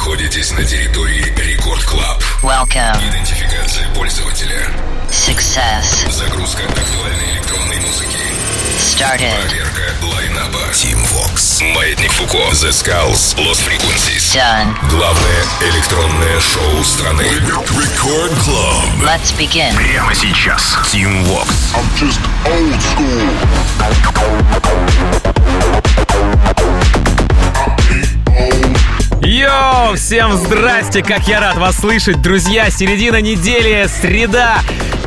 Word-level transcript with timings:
находитесь 0.00 0.50
на 0.52 0.64
территории 0.64 1.30
Record 1.36 1.84
Club. 1.84 2.22
Welcome. 2.42 2.96
Идентификация 3.06 3.86
пользователя. 3.94 4.66
Success. 5.10 6.10
Загрузка 6.10 6.62
актуальной 6.62 7.32
электронной 7.34 7.76
музыки. 7.80 8.16
Started. 8.78 9.36
Проверка 9.46 9.92
line-up 10.02 10.55
а. 10.55 10.70
Tim 10.72 10.96
Vox. 11.12 11.62
Маятник 11.74 12.12
Фуко. 12.12 12.38
The 12.38 12.70
Skulls. 12.70 13.36
Lost 13.36 13.60
Frequencies. 13.60 14.34
Done. 14.34 14.74
Главное 14.88 15.44
электронное 15.68 16.40
шоу 16.40 16.82
страны. 16.82 17.24
Record 17.24 18.32
Club. 18.42 19.02
Let's 19.04 19.36
begin. 19.36 19.76
Прямо 19.76 20.14
сейчас. 20.14 20.78
Tim 20.90 21.26
Vox. 21.26 21.46
I'm 21.74 21.84
just 21.98 22.20
old 22.46 22.80
school. 22.80 23.28
Йоу, 29.22 29.96
всем 29.96 30.32
здрасте, 30.36 31.02
как 31.02 31.28
я 31.28 31.40
рад 31.40 31.58
вас 31.58 31.76
слышать, 31.76 32.22
друзья, 32.22 32.70
середина 32.70 33.20
недели, 33.20 33.86
среда. 34.00 34.60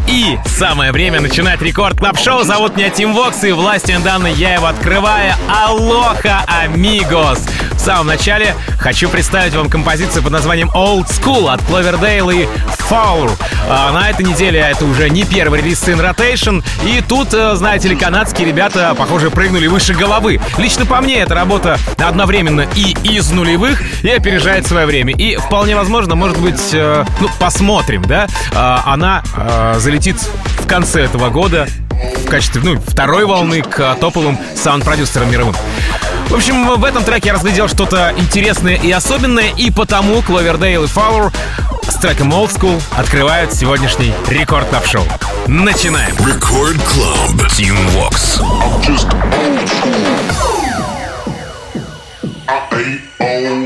И 0.07 0.37
самое 0.45 0.91
время 0.91 1.21
начинать 1.21 1.61
Record 1.61 1.97
Club 1.97 2.17
Show 2.17 2.43
Зовут 2.43 2.75
меня 2.75 2.89
Tim 2.89 3.13
Vox 3.13 3.43
и 3.43 3.51
властью, 3.51 3.81
данной 3.81 4.01
мне, 4.03 4.33
я 4.33 4.55
его 4.55 4.67
открываю. 4.67 5.33
Алоха, 5.49 6.43
амигос! 6.47 7.39
В 7.71 7.79
самом 7.79 8.07
начале 8.07 8.55
хочу 8.79 9.09
представить 9.09 9.53
вам 9.55 9.69
композицию 9.69 10.23
под 10.23 10.31
названием 10.31 10.69
Old 10.73 11.07
School 11.07 11.51
от 11.51 11.59
Cloverdale 11.61 12.43
и 12.43 12.47
Fowler. 12.89 13.31
А 13.69 13.91
на 13.91 14.09
этой 14.09 14.25
неделе 14.25 14.59
это 14.59 14.85
уже 14.85 15.09
не 15.09 15.25
первый 15.25 15.61
релиз 15.61 15.83
In 15.87 15.99
Rotation. 15.99 16.63
И 16.85 17.01
тут, 17.01 17.33
э, 17.33 17.55
знаете 17.55 17.89
ли, 17.89 17.95
канадские 17.95 18.47
ребята, 18.47 18.93
похоже, 18.97 19.31
прыгнули 19.31 19.67
выше 19.67 19.93
головы. 19.93 20.39
Лично 20.57 20.85
по 20.85 21.01
мне 21.01 21.19
эта 21.19 21.33
работа 21.35 21.77
одновременно 21.97 22.67
и 22.75 22.95
из 23.03 23.31
нулевых, 23.31 23.81
и 24.03 24.09
опережает 24.09 24.67
свое 24.67 24.85
время. 24.85 25.13
И 25.13 25.35
вполне 25.37 25.75
возможно, 25.75 26.15
может 26.15 26.37
быть, 26.39 26.61
э, 26.73 27.05
ну, 27.19 27.29
посмотрим, 27.39 28.03
да, 28.03 28.27
э, 28.51 28.77
она 28.85 29.23
э, 29.35 29.75
залетит 29.93 30.15
в 30.57 30.67
конце 30.67 31.03
этого 31.03 31.29
года 31.29 31.67
в 32.25 32.27
качестве 32.27 32.61
ну, 32.63 32.81
второй 32.87 33.25
волны 33.25 33.61
к 33.61 33.95
топовым 34.01 34.39
саунд-продюсерам 34.55 35.29
мировым. 35.29 35.55
В 36.29 36.33
общем, 36.33 36.67
в 36.67 36.83
этом 36.83 37.03
треке 37.03 37.27
я 37.27 37.33
разглядел 37.35 37.67
что-то 37.67 38.11
интересное 38.17 38.75
и 38.75 38.89
особенное, 38.89 39.51
и 39.55 39.69
потому 39.69 40.15
Cloverdale 40.21 40.85
и 40.85 40.87
Fowler 40.87 41.31
с 41.87 41.93
треком 41.97 42.33
Old 42.33 42.49
School 42.49 42.81
открывают 42.97 43.53
сегодняшний 43.53 44.11
Record 44.29 44.67
Club 44.67 44.87
Show 44.87 45.03
Начинаем! 45.45 46.15
Record 46.25 46.81
Club. 46.81 47.51
Tim 47.51 47.77
Vox. 47.93 48.41
Just 48.81 49.05
old 49.13 49.69
school. 49.69 49.93
I 52.47 52.99
ain't 53.19 53.59
old. 53.59 53.62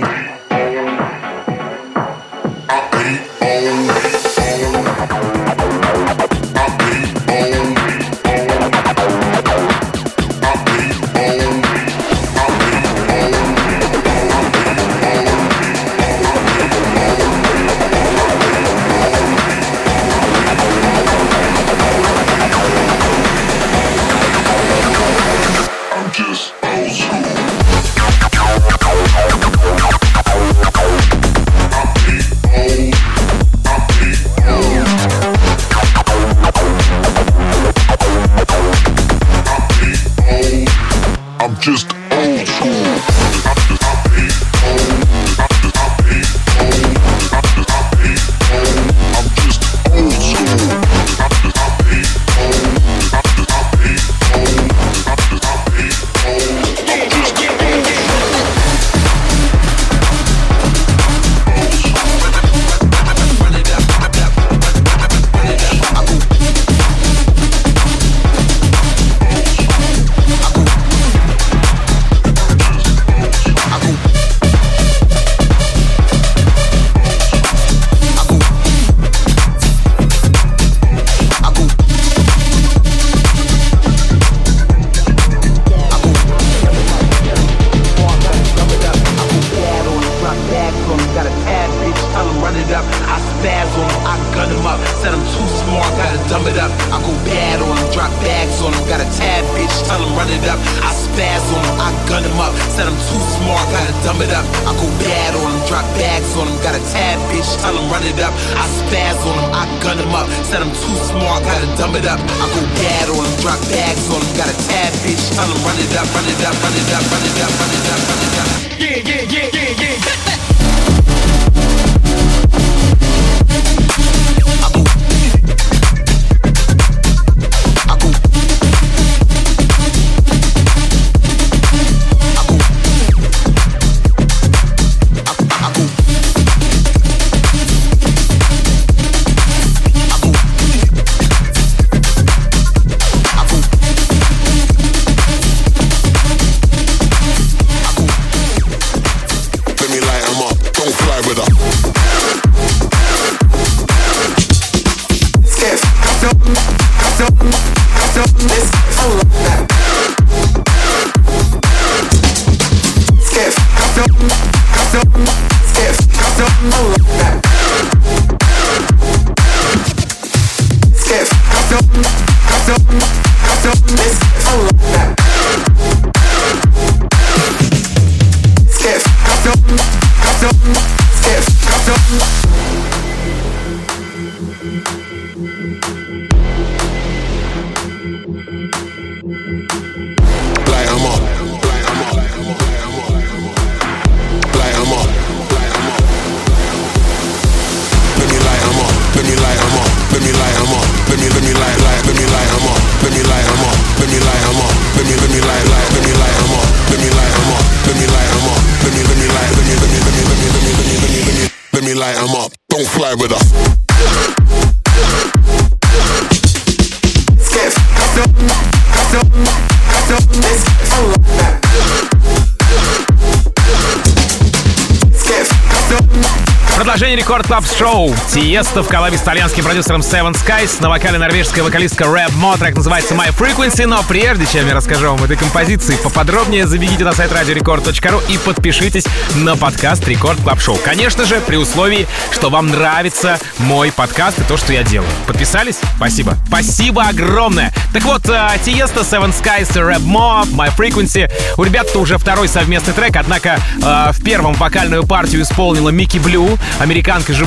Club 227.58 227.80
Show. 227.80 228.16
Tiësto 228.32 228.84
в 228.84 228.88
коллабе 228.88 229.18
с 229.18 229.24
итальянским 229.24 229.64
продюсером 229.64 230.02
Seven 230.02 230.34
Skies 230.34 230.80
на 230.80 230.90
вокале 230.90 231.18
норвежская 231.18 231.64
вокалистка 231.64 232.06
RebMoe. 232.06 232.56
Трек 232.58 232.76
называется 232.76 233.16
My 233.16 233.36
Frequency, 233.36 233.88
но 233.88 234.04
прежде 234.04 234.46
чем 234.46 234.68
я 234.68 234.76
расскажу 234.76 235.08
вам 235.08 235.24
этой 235.24 235.38
композиции, 235.38 235.96
поподробнее 235.96 236.68
забегите 236.68 237.04
на 237.04 237.14
сайт 237.14 237.32
radiorecord.ru 237.32 238.22
и 238.32 238.38
подпишитесь 238.38 239.06
на 239.38 239.56
подкаст 239.56 240.08
Record 240.08 240.40
Club 240.42 240.62
Show. 240.62 240.78
Конечно 240.78 241.26
же, 241.26 241.42
при 241.42 241.56
условии, 241.56 242.08
что 242.32 242.52
вам 242.52 242.68
нравится 242.68 243.40
мой 243.58 243.92
подкаст 243.92 244.38
и 244.38 244.44
то, 244.44 244.56
что 244.56 244.74
я 244.74 244.84
делаю. 244.84 245.10
Подписались? 245.26 245.80
Спасибо. 245.96 246.36
Спасибо 246.48 247.06
огромное. 247.08 247.74
Так 247.92 248.04
вот, 248.04 248.30
э, 248.30 248.50
Tiësto, 248.64 249.02
Seven 249.02 249.34
Skies, 249.34 249.80
RebMoe, 249.80 250.44
My 250.52 250.70
Frequency. 250.76 251.32
У 251.58 251.64
ребят-то 251.64 252.00
уже 252.00 252.20
второй 252.20 252.50
совместный 252.50 252.94
трек, 252.94 253.16
однако 253.16 253.60
э, 253.82 254.12
в 254.12 254.24
первом 254.24 254.54
вокальную 254.54 255.08
партию 255.08 255.42
исполнила 255.42 255.90
Micky 255.90 256.20
Blue, 256.20 256.58
американка, 256.80 257.34
живущая 257.34 257.47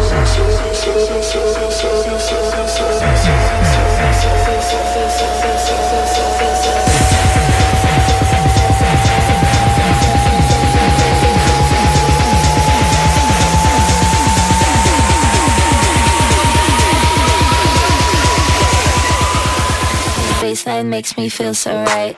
baseline 20.51 20.87
makes 20.87 21.15
me 21.17 21.29
feel 21.29 21.53
so 21.53 21.71
right. 21.85 22.17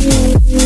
Mm-hmm. 0.00 0.59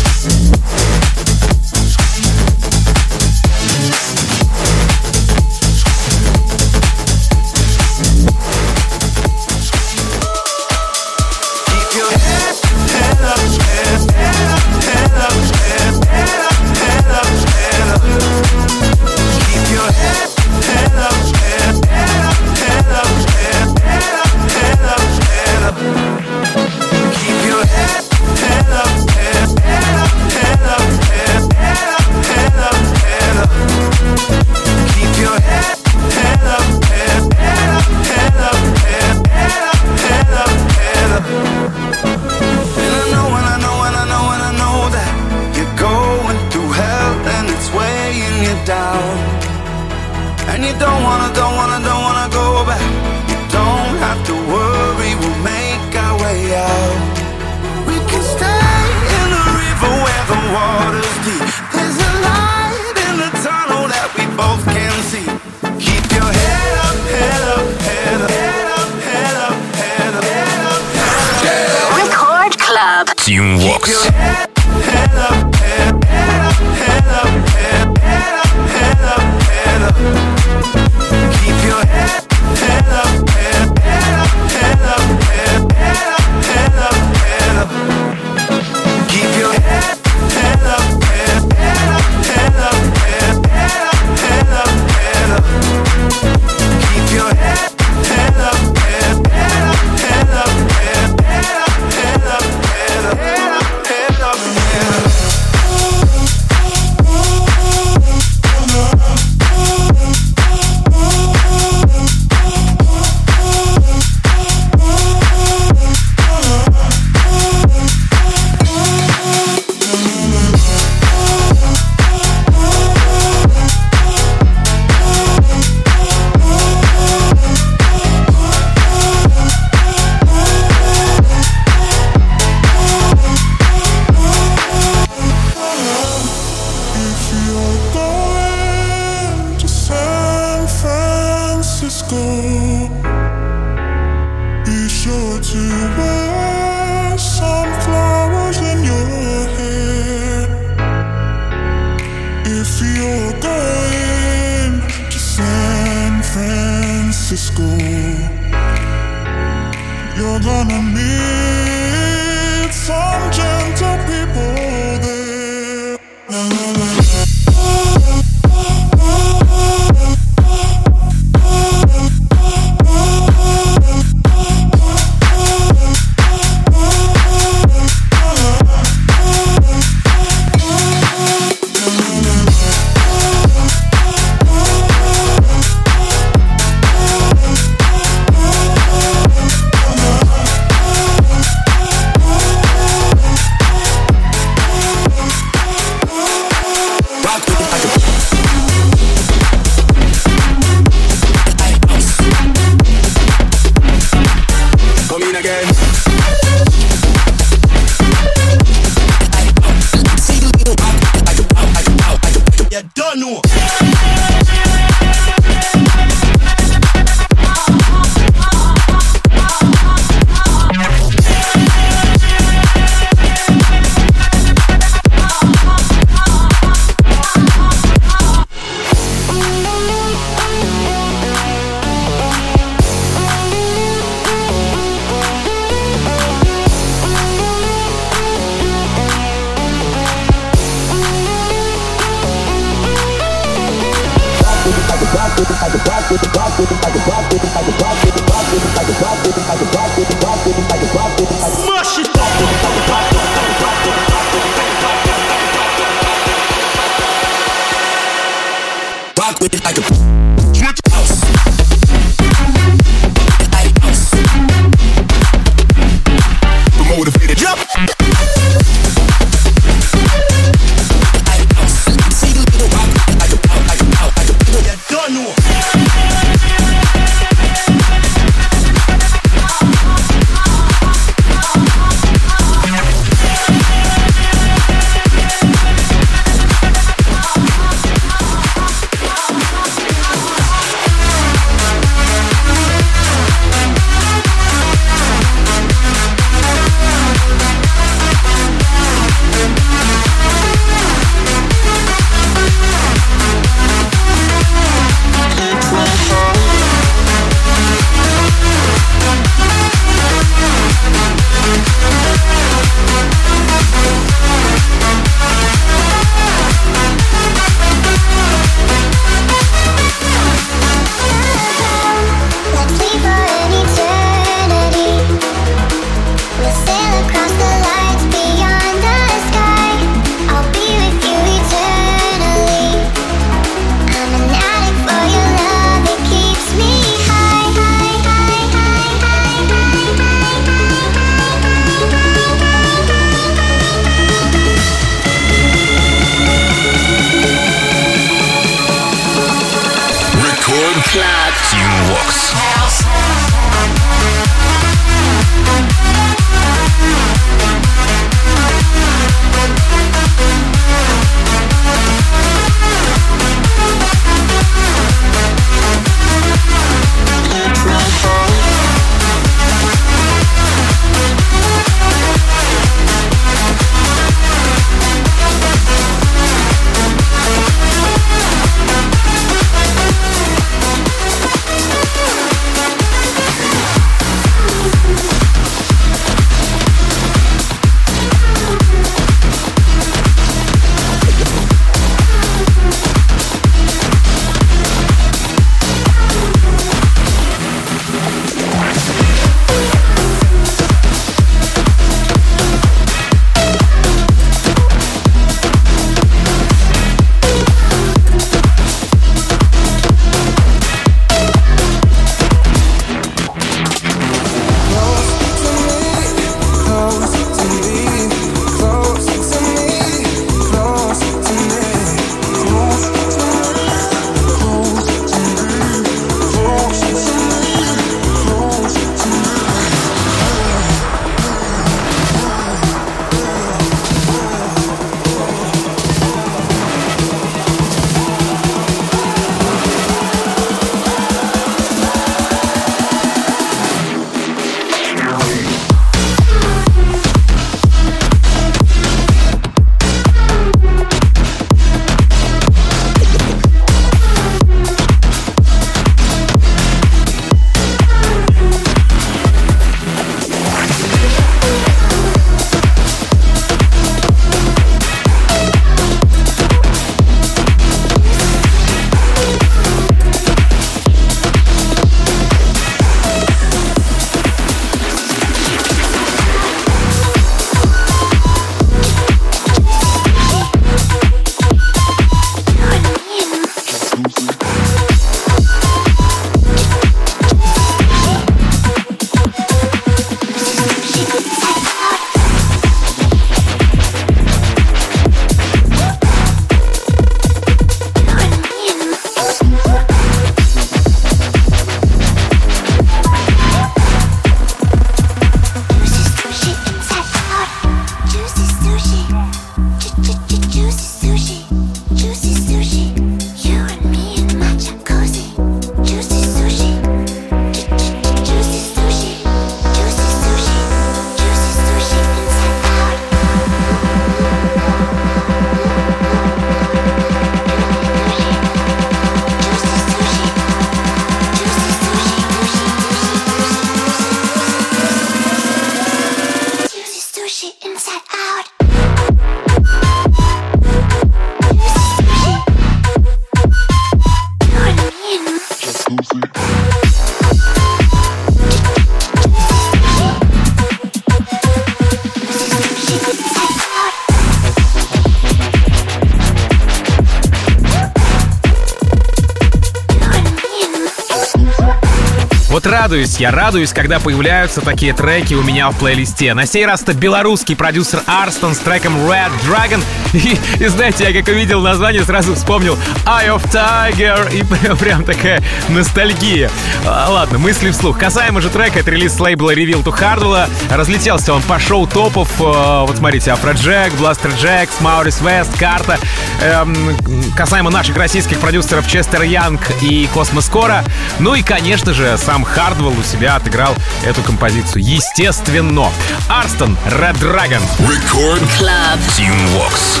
Радуюсь, 562.84 563.16
я 563.16 563.30
радуюсь, 563.30 563.72
когда 563.72 563.98
появляются 563.98 564.60
такие 564.60 564.92
треки 564.92 565.32
у 565.32 565.42
меня 565.42 565.70
в 565.70 565.78
плейлисте. 565.78 566.34
На 566.34 566.44
сей 566.44 566.66
раз 566.66 566.82
это 566.82 566.92
белорусский 566.92 567.56
продюсер 567.56 568.02
Arston 568.04 568.54
с 568.54 568.58
треком 568.58 568.94
Red 569.10 569.30
Dragon. 569.48 569.82
И, 570.12 570.38
и 570.62 570.68
знаете, 570.68 571.10
я 571.10 571.18
как 571.18 571.28
увидел 571.28 571.60
название, 571.60 572.04
сразу 572.04 572.36
вспомнил 572.36 572.78
Eye 573.04 573.34
of 573.34 573.42
Tiger. 573.50 574.32
И 574.32 574.44
прям 574.76 575.02
такая 575.02 575.42
ностальгия. 575.70 576.50
А, 576.86 577.08
ладно, 577.10 577.38
мысли 577.38 577.70
вслух. 577.70 577.98
Касаемо 577.98 578.40
же 578.40 578.48
трека, 578.48 578.78
это 578.78 578.92
релиз 578.92 579.14
с 579.14 579.18
лейбла 579.18 579.54
Revealed 579.54 579.82
от 579.82 579.92
Hardwell. 579.92 580.48
Разлетелся 580.70 581.32
он 581.32 581.42
по 581.42 581.58
шоу 581.58 581.88
топов. 581.88 582.28
Э, 582.38 582.84
вот 582.86 582.98
смотрите, 582.98 583.32
Afrojack, 583.32 583.92
Blasterjaxx, 583.94 584.80
Maurice 584.80 585.20
West, 585.20 585.58
Carta. 585.58 585.98
Эм, 586.40 586.96
касаемо 587.34 587.70
наших 587.70 587.96
российских 587.96 588.38
продюсеров 588.38 588.86
Chester 588.86 589.22
Young 589.22 589.62
и 589.82 590.08
Космос 590.14 590.48
Кора. 590.48 590.84
Ну 591.18 591.34
и, 591.34 591.42
конечно 591.42 591.92
же, 591.92 592.16
сам 592.18 592.44
Хардвелл 592.74 592.98
у 592.98 593.02
себя 593.04 593.36
отыграл 593.36 593.72
эту 594.04 594.20
композицию. 594.22 594.82
Естественно. 594.82 595.92
Арстон, 596.28 596.76
Red 596.86 597.14
Dragon. 597.20 597.62
Record 597.78 598.42
Club. 598.58 598.98
Team 599.16 599.32
Vox. 599.54 600.00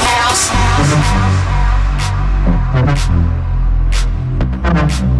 If 4.76 5.13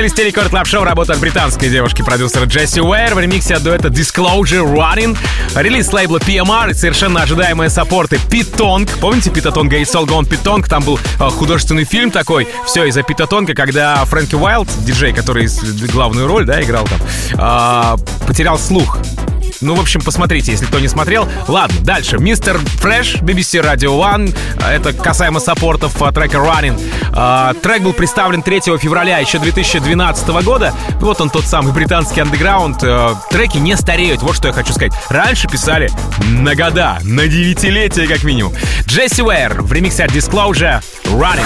плейлисте 0.00 0.24
Record 0.24 0.48
Club 0.48 0.66
Show 0.66 0.84
работает 0.84 1.20
британской 1.20 1.68
девушки-продюсера 1.68 2.46
Jessie 2.46 2.80
Ware 2.80 3.14
в 3.14 3.18
ремиксе 3.18 3.56
от 3.56 3.62
дуэта 3.62 3.88
Disclosure 3.88 4.64
Running. 4.64 5.14
Релиз 5.54 5.92
лейбла 5.92 6.16
PMR 6.16 6.70
и 6.70 6.74
совершенно 6.74 7.20
ожидаемые 7.20 7.68
саппорты 7.68 8.18
Pete 8.30 8.56
Tong. 8.56 8.88
Помните 8.98 9.28
Пита 9.28 9.52
Тонга 9.52 9.76
и 9.76 9.82
It's 9.82 9.96
All 9.96 10.06
Gone 10.06 10.26
Pete 10.26 10.45
Tong? 10.45 10.68
Там 10.68 10.84
был 10.84 10.98
э, 10.98 11.28
художественный 11.28 11.84
фильм 11.84 12.10
такой. 12.10 12.48
Все 12.64 12.86
из-за 12.86 13.02
Пита 13.02 13.26
Тонга, 13.26 13.52
когда 13.52 14.02
Фрэнки 14.06 14.36
Уайлд, 14.36 14.70
диджей, 14.86 15.12
который 15.12 15.48
главную 15.92 16.26
роль, 16.26 16.46
да, 16.46 16.62
играл 16.62 16.86
там, 16.86 16.98
а, 17.36 17.96
потерял 18.26 18.58
слух. 18.58 18.96
Ну, 19.60 19.74
в 19.74 19.80
общем, 19.80 20.00
посмотрите, 20.00 20.52
если 20.52 20.66
кто 20.66 20.78
не 20.78 20.88
смотрел. 20.88 21.28
Ладно, 21.48 21.76
дальше. 21.80 22.18
Мистер 22.18 22.58
Фрэш, 22.58 23.16
BBC 23.16 23.62
Radio 23.62 23.98
One. 23.98 24.34
Это 24.66 24.92
касаемо 24.92 25.40
саппортов 25.40 26.00
а, 26.00 26.12
трека 26.12 26.38
Running. 26.38 26.80
А, 27.12 27.54
трек 27.54 27.82
был 27.82 27.92
представлен 27.92 28.42
3 28.42 28.60
февраля 28.78 29.18
еще 29.18 29.38
2012 29.38 30.28
года. 30.44 30.72
Вот 31.00 31.20
он 31.20 31.30
тот 31.30 31.44
самый 31.44 31.72
британский 31.72 32.20
андеграунд. 32.20 32.82
А, 32.82 33.14
треки 33.30 33.58
не 33.58 33.76
стареют, 33.76 34.22
вот 34.22 34.36
что 34.36 34.48
я 34.48 34.54
хочу 34.54 34.72
сказать. 34.72 34.92
Раньше 35.08 35.48
писали 35.48 35.90
на 36.24 36.54
года, 36.54 36.98
на 37.02 37.26
девятилетия 37.26 38.06
как 38.06 38.24
минимум. 38.24 38.54
Джесси 38.86 39.22
Уэйр 39.22 39.62
в 39.62 39.72
ремиксе 39.72 40.04
от 40.04 40.12
Disclosure 40.12 40.82
Running. 41.04 41.44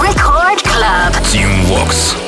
Record 0.00 0.62
Club. 0.62 1.12
Team 1.32 1.66
Vox. 1.68 2.25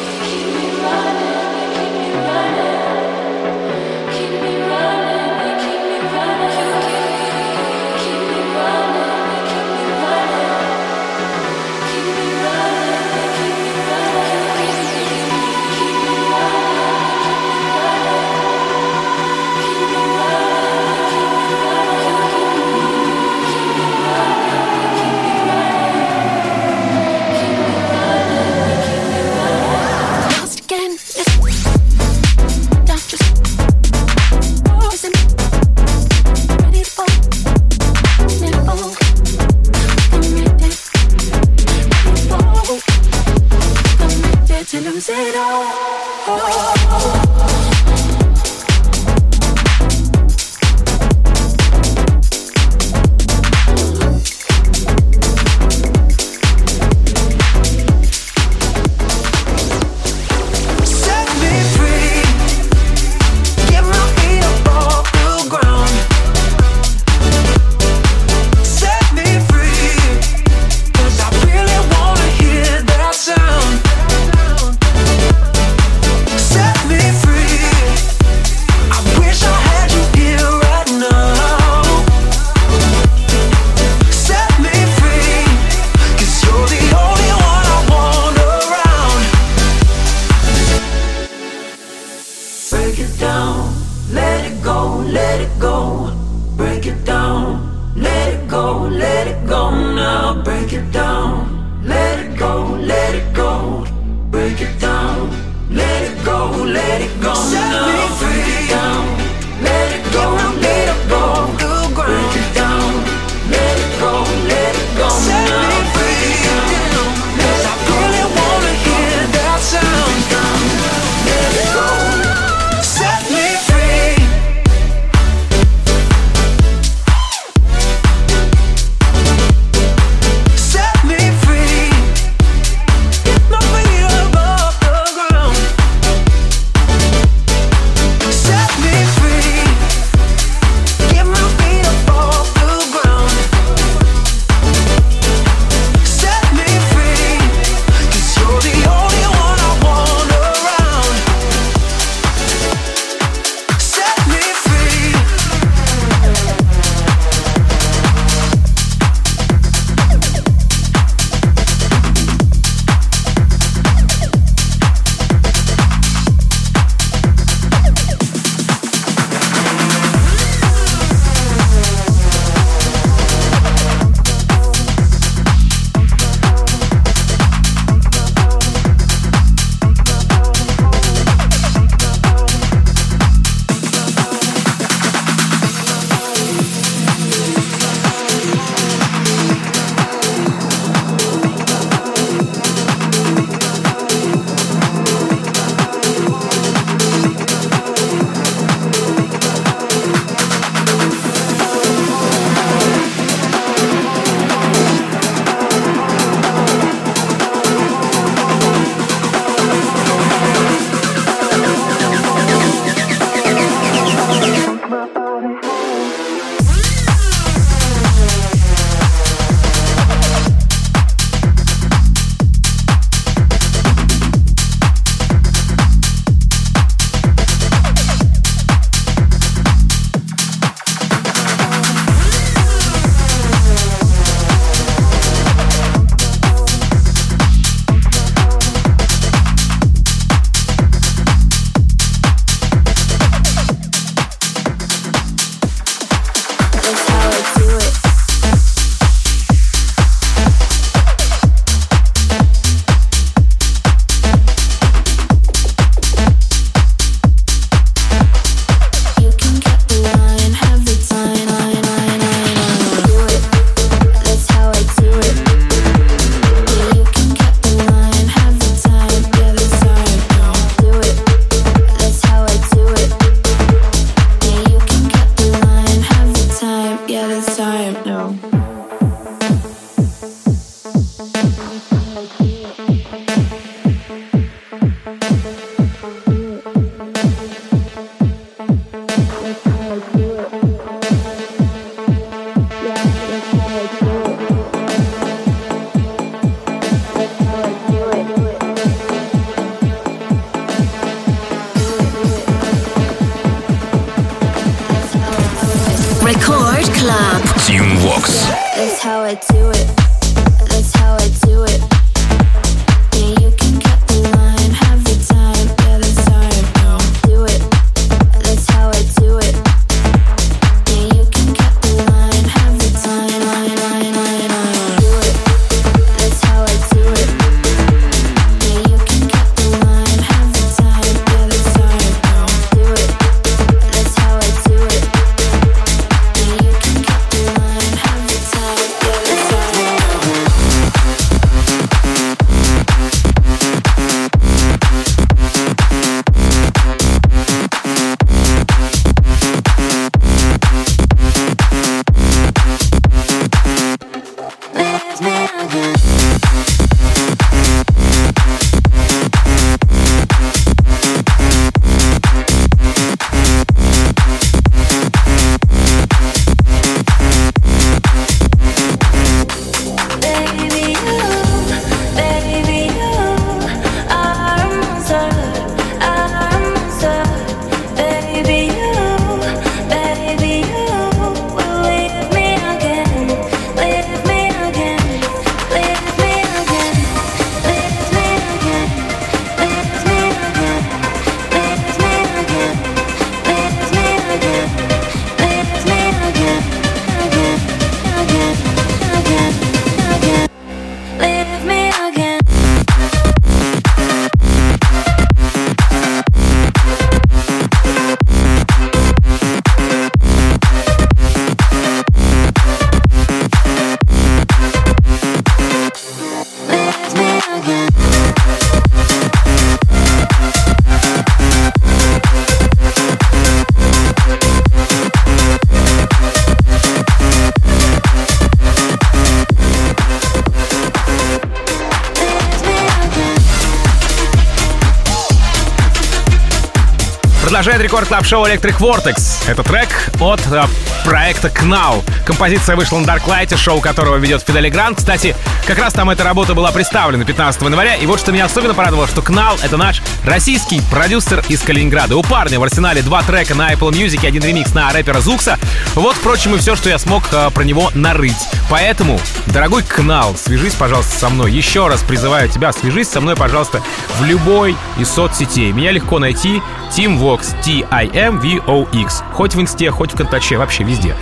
Продолжает 437.79 437.93
рекорд 437.93 438.09
клаб 438.09 438.27
шоу 438.27 438.45
Electric 438.45 438.79
Vortex. 438.79 439.49
Это 439.49 439.63
трек 439.63 439.89
от 440.21 440.41
э, 440.51 440.65
проекта 441.05 441.47
Knau. 441.47 442.03
Композиция 442.27 442.75
вышла 442.75 442.99
на 442.99 443.07
Darklight, 443.07 443.57
шоу 443.57 443.81
которого 443.81 444.17
ведет 444.17 444.43
Фидели 444.43 444.69
Грант. 444.69 444.99
Кстати, 444.99 445.37
как 445.65 445.79
раз 445.79 445.93
там 445.93 446.11
эта 446.11 446.25
работа 446.25 446.55
была 446.55 446.73
представлена 446.73 447.25
15 447.25 447.63
января. 447.63 447.95
И 447.95 448.05
вот 448.07 448.19
что 448.19 448.33
меня 448.33 448.47
особенно 448.47 448.75
порадовало, 448.75 449.07
что 449.07 449.21
Knau— 449.21 449.61
это 449.63 449.77
наш 449.77 450.03
российский 450.25 450.81
продюсер 450.91 451.45
из 451.49 451.61
Калининграда. 451.63 452.17
У 452.17 452.23
парня 452.25 452.59
в 452.59 452.65
арсенале 452.65 453.01
два 453.03 453.23
трека 453.23 453.55
на 453.55 453.73
Apple 453.73 453.93
Music 453.93 454.25
и 454.25 454.27
один 454.27 454.43
ремикс 454.43 454.75
на 454.75 454.91
рэпера 454.91 455.21
Зукса. 455.21 455.57
Вот, 455.95 456.17
впрочем, 456.17 456.57
и 456.57 456.59
все, 456.59 456.75
что 456.75 456.89
я 456.89 456.99
смог 456.99 457.23
э, 457.31 457.51
про 457.55 457.63
него 457.63 457.93
нарыть. 457.95 458.49
Поэтому, 458.71 459.19
дорогой 459.47 459.83
Кнал, 459.83 460.37
свяжись, 460.37 460.75
пожалуйста, 460.75 461.19
со 461.19 461.29
мной. 461.29 461.53
Еще 461.53 461.87
раз 461.87 462.03
призываю 462.03 462.49
тебя, 462.49 462.73
свяжись 462.73 463.09
со 463.09 463.21
мной, 463.21 463.35
пожалуйста, 463.37 463.83
в 464.19 464.25
любой 464.25 464.77
из 464.99 465.09
соцсетей. 465.09 465.73
Меня 465.73 465.93
легко 465.93 466.19
найти. 466.19 466.63
Tim 466.91 467.19
Vox, 467.19 467.55
T-I-M-V-O-X. 467.63 469.23
Хоть 469.33 469.55
в 469.55 469.61
Инсте, 469.61 469.91
хоть 469.91 470.13
в 470.13 470.17
Контаче, 470.17 470.57
вообще 470.57 470.85
везде. 470.85 471.15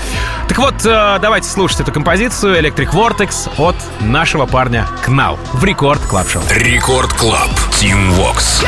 Так 0.49 0.59
вот, 0.59 0.75
э, 0.85 1.19
давайте 1.21 1.49
слушать 1.49 1.81
эту 1.81 1.93
композицию 1.93 2.59
Electric 2.61 2.93
Vortex 2.93 3.51
от 3.59 3.77
нашего 4.01 4.47
парня 4.47 4.87
Кнал 5.05 5.39
в 5.53 5.65
Record 5.65 6.03
Club 6.03 6.29
Show. 6.29 6.43
Record 6.51 7.13
Club. 7.15 7.51
Tim 7.73 8.17
Vox. 8.17 8.65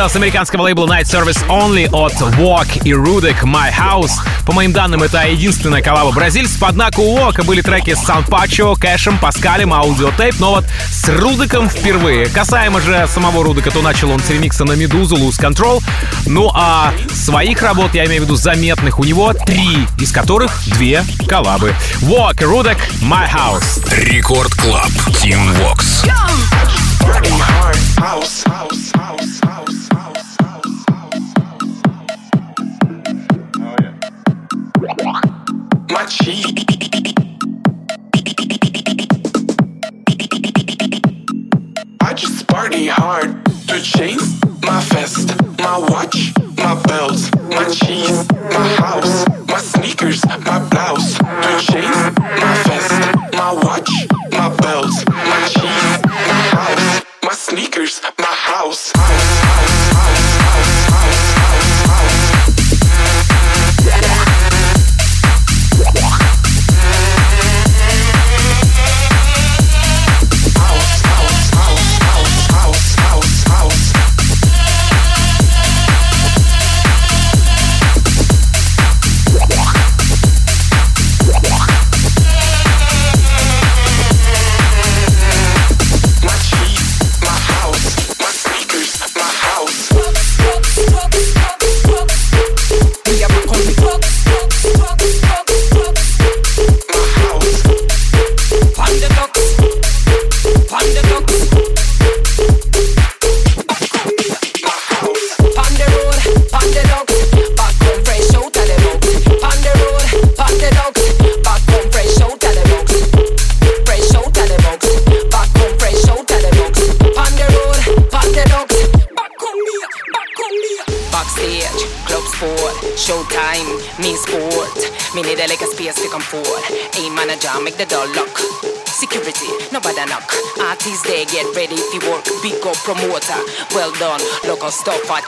Э, 0.00 0.08
с 0.08 0.16
американского 0.16 0.62
лейбла 0.62 0.86
Night 0.86 1.04
Service 1.04 1.46
Only 1.48 1.88
от 1.90 2.14
Walk 2.38 2.82
и 2.84 2.92
Rudek 2.92 3.42
My 3.42 3.70
House. 3.72 4.12
По 4.46 4.52
моим 4.52 4.72
данным, 4.72 5.02
это 5.02 5.26
единственная 5.26 5.82
коллаба 5.82 6.12
бразильцев. 6.12 6.62
Однако 6.62 7.00
у 7.00 7.18
Walk 7.18 7.44
были 7.44 7.60
треки 7.60 7.94
с 7.94 8.00
Сан 8.00 8.24
Пачо, 8.24 8.74
Кэшем, 8.74 9.18
Паскалем, 9.18 9.72
аудиотейп, 9.72 10.36
но 10.38 10.50
вот 10.52 10.64
с 10.90 11.08
Рудеком 11.08 11.68
впервые. 11.68 12.26
Касаемо 12.26 12.80
же 12.80 13.06
самого 13.08 13.44
Рудека, 13.44 13.70
то 13.70 13.82
начал 13.82 14.10
он 14.10 14.20
с 14.20 14.30
ремикса 14.30 14.64
на 14.64 14.72
Медузу 14.72 15.16
Lose 15.16 15.40
Control. 15.40 15.82
Ну 16.26 16.50
а 16.54 16.92
своих 17.12 17.62
работ, 17.62 17.94
я 17.94 18.06
имею 18.06 18.22
в 18.22 18.24
виду 18.24 18.36
заметных, 18.36 18.98
у 18.98 19.04
него 19.04 19.32
три, 19.32 19.86
из 19.98 20.12
которых 20.12 20.52
две 20.66 21.04
коллабы. 21.28 21.74
Walk 22.00 22.42
и 22.42 22.44
Rudek 22.44 22.78
My 23.02 23.28
House. 23.30 23.82
Рекорд 24.04 24.54
Клаб. 24.54 24.90
Тим 25.20 25.52
Вокс. 25.54 26.04
Party 27.00 27.30
hard, 27.30 27.76
house, 27.96 27.96
house, 27.96 28.29
watch. 36.02 37.09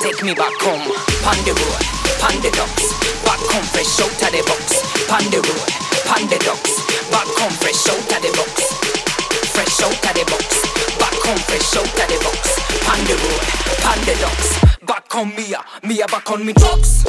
Take 0.03 0.23
me 0.25 0.35
back 0.35 0.53
home. 0.59 0.83
The 1.47 1.55
road, 1.55 1.79
the. 2.43 2.51
Back 3.23 3.39
home 3.55 3.67
fresh 3.71 4.01
out 4.03 4.11
of 4.11 4.31
the 4.35 4.43
box. 4.51 4.83
The 5.31 5.39
road, 5.39 5.71
the. 6.27 6.39
Back 7.15 7.31
home 7.39 7.55
fresh 7.63 7.87
out 7.87 8.11
of 8.11 8.19
the 8.19 8.31
box. 8.35 8.75
Fresh 9.55 9.79
out 9.87 9.95
of 9.95 10.15
the 10.19 10.25
box. 10.27 10.51
Back 10.99 11.15
home 11.23 11.39
fresh 11.47 11.77
out 11.79 11.87
of 11.87 12.09
the 12.11 12.19
box. 12.19 12.59
The 13.07 13.15
road, 13.15 13.43
pon 13.79 13.99
the 14.05 14.15
docks. 14.19 14.51
Back 14.85 15.15
on 15.15 15.29
Mia, 15.37 15.63
Mia 15.85 16.07
back 16.07 16.31
on 16.33 16.45
me 16.45 16.53
trucks. 16.53 17.05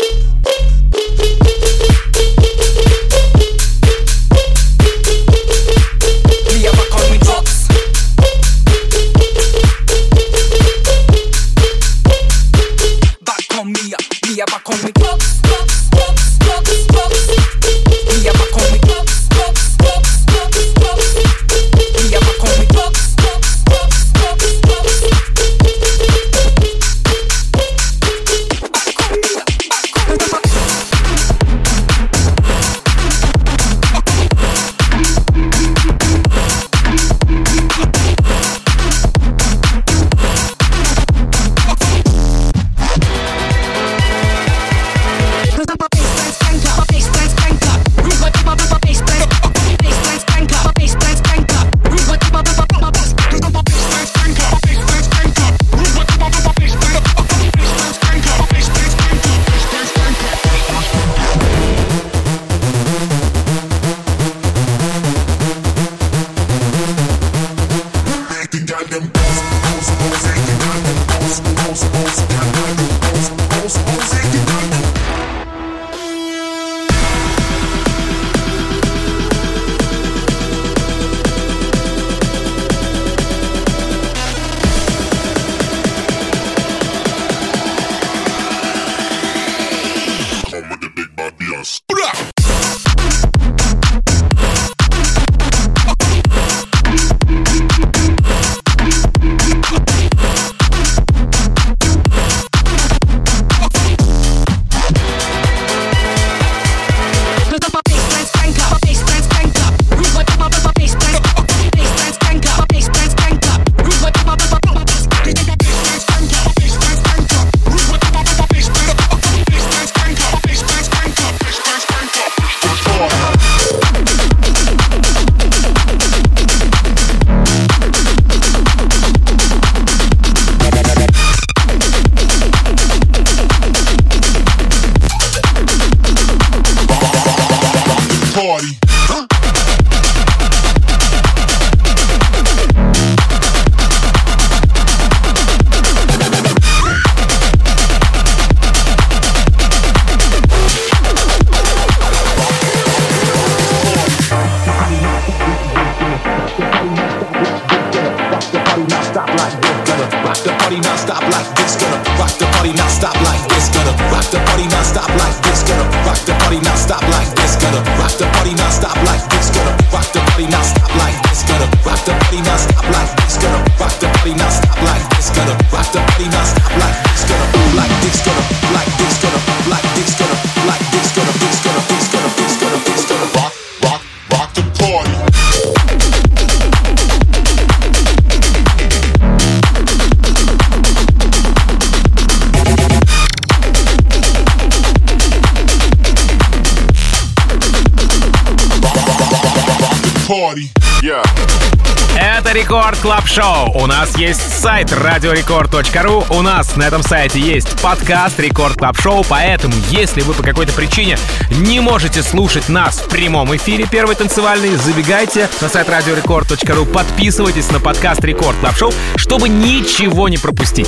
Есть 204.23 204.61
сайт 204.61 204.89
radiorecord.ru. 204.93 206.37
У 206.37 206.41
нас 206.41 206.77
на 206.77 206.83
этом 206.83 207.03
сайте 207.03 207.41
есть 207.41 207.81
подкаст 207.81 208.39
Record 208.39 208.77
Club 208.77 208.97
Show. 208.97 209.25
Поэтому, 209.27 209.73
если 209.89 210.21
вы 210.21 210.33
по 210.33 210.41
какой-то 210.43 210.71
причине 210.71 211.17
не 211.51 211.81
можете 211.81 212.23
слушать 212.23 212.69
нас 212.69 212.99
в 212.99 213.09
прямом 213.09 213.53
эфире 213.57 213.85
первый 213.85 214.15
танцевальный, 214.15 214.77
забегайте 214.77 215.49
на 215.59 215.67
сайт 215.67 215.89
radiorecord.ru, 215.89 216.85
подписывайтесь 216.85 217.69
на 217.69 217.81
подкаст 217.81 218.23
Record 218.23 218.57
Club 218.59 218.77
Show, 218.77 218.93
чтобы 219.17 219.49
ничего 219.49 220.29
не 220.29 220.37
пропустить. 220.37 220.87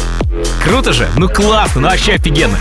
Круто 0.64 0.94
же? 0.94 1.10
Ну 1.18 1.28
классно, 1.28 1.82
ну 1.82 1.90
вообще 1.90 2.14
офигенно. 2.14 2.58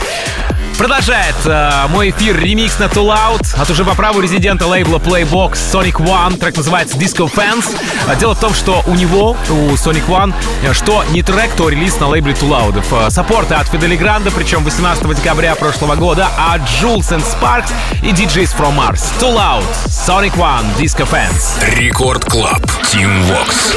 Продолжает 0.78 1.36
э, 1.44 1.86
мой 1.90 2.10
эфир 2.10 2.36
ремикс 2.38 2.78
на 2.80 2.84
Too 2.84 3.06
Loud 3.06 3.60
от 3.60 3.70
уже 3.70 3.84
по 3.84 3.94
праву 3.94 4.20
резидента 4.20 4.66
лейбла 4.66 4.98
Playbox 4.98 5.52
Sonic 5.52 5.94
One. 5.94 6.36
Трек 6.36 6.56
называется 6.56 6.96
Disco 6.96 7.32
Fans. 7.32 7.64
А 8.08 8.16
Дело 8.16 8.34
в 8.34 8.40
том, 8.40 8.52
что 8.52 8.82
у 8.86 8.94
него, 8.94 9.36
у 9.50 9.54
Sonic 9.74 10.06
One, 10.08 10.34
э, 10.64 10.72
что 10.72 11.04
не 11.10 11.22
трек, 11.22 11.52
то 11.56 11.68
релиз 11.68 12.00
на 12.00 12.08
лейбле 12.08 12.32
Too 12.32 12.48
Loud. 12.48 12.84
Э, 12.90 13.10
Саппорты 13.10 13.54
от 13.54 13.68
Fedde 13.68 13.88
Le 13.88 13.96
Grand 13.96 14.22
а, 14.22 14.32
причем 14.32 14.64
18 14.64 15.14
декабря 15.14 15.54
прошлого 15.54 15.94
года, 15.94 16.28
от 16.36 16.60
Jewelz 16.62 17.08
and 17.10 17.24
Sparks 17.24 17.72
и 18.02 18.10
DJs 18.10 18.56
from 18.58 18.76
Mars. 18.76 19.00
Too 19.20 19.32
Loud, 19.32 19.64
Sonic 19.86 20.36
One, 20.36 20.64
Disco 20.76 21.06
Fans. 21.06 21.56
Record 21.76 22.24
Club. 22.24 22.64
Tim 22.92 23.22
Vox. 23.28 23.76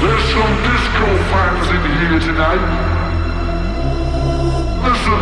There's 0.00 0.22
some 0.32 0.54
disco 0.62 1.06
fans 1.32 1.68
in 1.70 1.80
here 1.98 2.20
tonight. 2.20 2.87
Listen, 4.88 5.20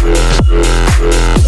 Bring 0.00 1.39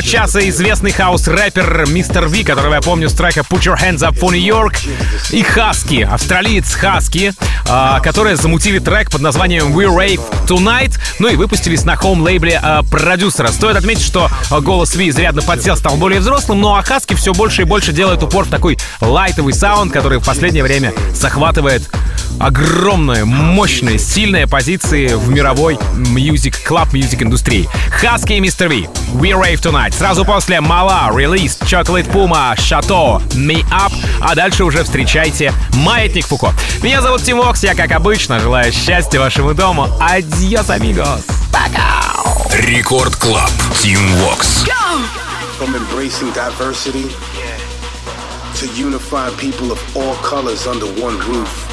моего 0.00 0.12
часа 0.12 0.48
известный 0.48 0.92
хаус-рэпер 0.92 1.86
Mr. 1.90 2.26
V, 2.26 2.42
которого 2.42 2.74
я 2.74 2.80
помню 2.80 3.08
с 3.08 3.12
трека 3.12 3.40
Put 3.40 3.60
Your 3.60 3.78
Hands 3.78 3.98
Up 3.98 4.18
for 4.18 4.30
New 4.30 4.40
York, 4.40 4.74
и 5.30 5.42
Хаски, 5.42 6.02
австралиец 6.10 6.72
Хаски, 6.72 7.32
которые 8.02 8.36
замутили 8.36 8.78
трек 8.78 9.10
под 9.10 9.20
названием 9.20 9.76
We 9.76 9.86
Rave 9.86 10.20
Tonight, 10.46 10.98
ну 11.18 11.28
и 11.28 11.36
выпустились 11.36 11.84
на 11.84 11.96
home 11.96 12.18
-лейбле 12.18 12.58
а, 12.62 12.82
продюсера. 12.82 13.48
Стоит 13.48 13.76
отметить, 13.76 14.02
что 14.02 14.28
голос 14.50 14.94
V 14.94 15.10
изрядно 15.10 15.42
подсел, 15.42 15.76
стал 15.76 15.96
более 15.96 16.20
взрослым, 16.20 16.60
но 16.60 16.76
а 16.76 16.82
Хаски 16.82 17.14
все 17.14 17.34
больше 17.34 17.62
и 17.62 17.64
больше 17.64 17.92
делает 17.92 18.22
упор 18.22 18.46
в 18.46 18.50
такой 18.50 18.78
лайтовый 19.00 19.52
саунд, 19.52 19.92
который 19.92 20.18
в 20.18 20.24
последнее 20.24 20.62
время 20.64 20.92
захватывает 21.12 21.82
огромные, 22.40 23.24
мощные, 23.24 23.98
сильные 23.98 24.46
позиции 24.46 25.08
в 25.08 25.28
мировой 25.28 25.74
music, 25.94 26.56
club 26.66 26.90
music 26.92 27.22
индустрии. 27.22 27.68
Хаски 27.90 28.32
и 28.32 28.40
Mr. 28.40 28.68
V. 28.68 28.88
We 29.12 29.30
Rave 29.32 29.60
Tonight. 29.60 29.94
Сразу 29.96 30.24
после 30.24 30.60
Мала, 30.60 31.10
Release, 31.12 31.60
Chocolate 31.60 32.10
Puma, 32.10 32.56
Chateau, 32.56 33.22
Me 33.34 33.62
Up. 33.70 33.92
А 34.20 34.34
дальше 34.34 34.64
уже 34.64 34.82
встречайте 34.82 35.52
Маятник 35.74 36.26
Фуко. 36.26 36.54
Меня 36.82 37.02
зовут 37.02 37.22
Tim 37.22 37.36
Vox, 37.36 37.62
я 37.62 37.74
как 37.74 37.92
обычно 37.92 38.40
желаю 38.40 38.72
счастья 38.72 39.20
вашему 39.20 39.54
дому. 39.54 39.88
Adiós, 40.00 40.70
amigos. 40.70 41.26
Пока! 41.52 42.00
Record 42.66 43.14
Club. 43.16 43.50
Tim 43.74 44.00
Vox. 44.16 44.66
From 45.58 45.74
embracing 45.74 46.32
diversity 46.32 47.04
to 48.54 48.66
unifying 48.74 49.36
people 49.36 49.70
of 49.70 49.78
all 49.94 50.14
colors 50.22 50.66
under 50.66 50.86
one 50.86 51.18
roof. 51.28 51.69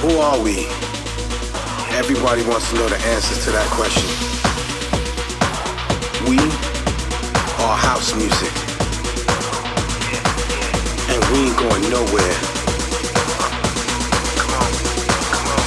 Who 0.00 0.16
are 0.16 0.40
we? 0.40 0.66
Everybody 1.92 2.42
wants 2.48 2.70
to 2.70 2.76
know 2.76 2.88
the 2.88 2.96
answers 3.04 3.44
to 3.44 3.50
that 3.50 3.68
question. 3.68 4.08
We 6.26 6.38
are 7.62 7.76
house 7.76 8.14
music. 8.16 8.48
And 11.12 11.20
we 11.28 11.50
ain't 11.50 11.58
going 11.58 11.82
nowhere. 11.92 12.32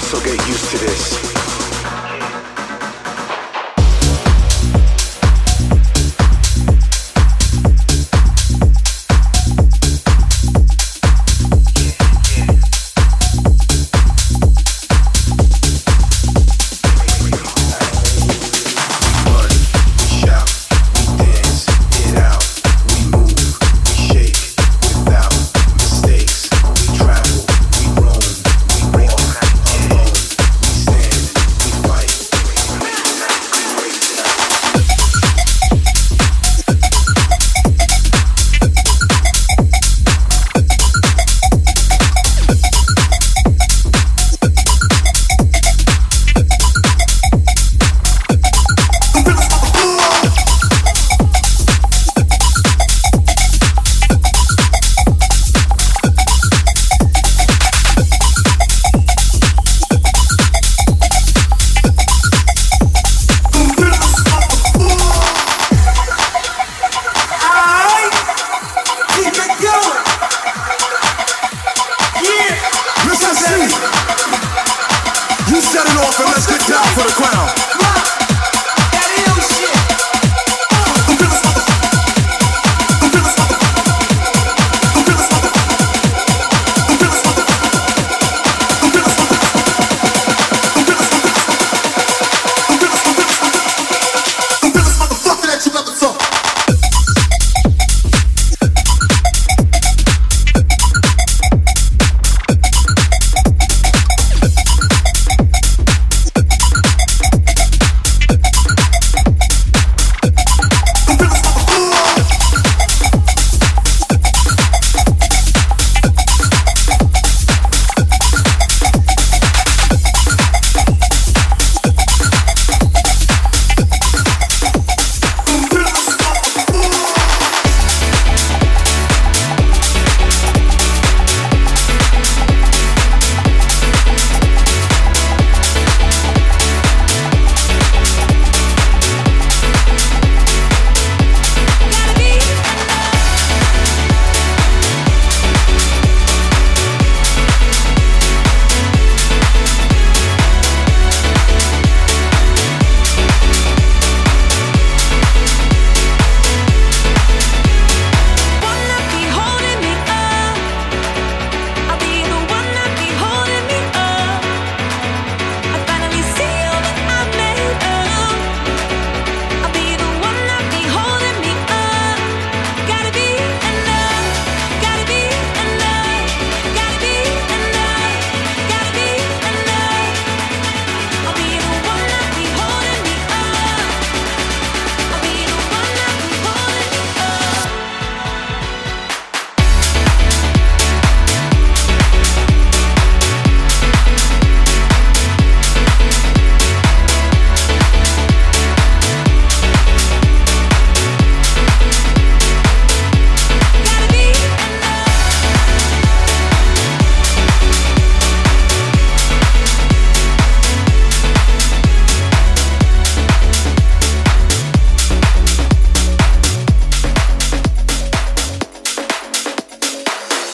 So 0.10 0.18
get 0.26 0.48
used 0.48 0.72
to 0.72 0.78
this. 0.80 1.43